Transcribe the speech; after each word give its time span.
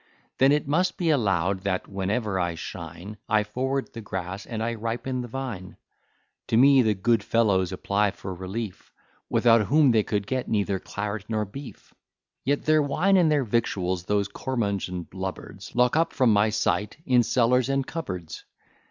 Then 0.39 0.51
it 0.51 0.67
must 0.67 0.97
be 0.97 1.11
allow'd, 1.11 1.59
that, 1.59 1.87
whenever 1.87 2.39
I 2.39 2.55
shine, 2.55 3.17
I 3.29 3.43
forward 3.43 3.93
the 3.93 4.01
grass, 4.01 4.47
and 4.47 4.63
I 4.63 4.73
ripen 4.73 5.21
the 5.21 5.27
vine; 5.27 5.77
To 6.47 6.57
me 6.57 6.81
the 6.81 6.95
good 6.95 7.21
fellows 7.21 7.71
apply 7.71 8.09
for 8.09 8.33
relief, 8.33 8.91
Without 9.29 9.67
whom 9.67 9.91
they 9.91 10.01
could 10.01 10.25
get 10.25 10.47
neither 10.49 10.79
claret 10.79 11.25
nor 11.29 11.45
beef: 11.45 11.93
Yet 12.43 12.63
their 12.65 12.81
wine 12.81 13.15
and 13.15 13.31
their 13.31 13.43
victuals, 13.43 14.05
those 14.05 14.27
curmudgeon 14.27 15.05
lubbards 15.13 15.75
Lock 15.75 15.95
up 15.95 16.13
from 16.13 16.33
my 16.33 16.49
sight 16.49 16.97
in 17.05 17.21
cellars 17.21 17.69
and 17.69 17.85
cupboards. 17.85 18.43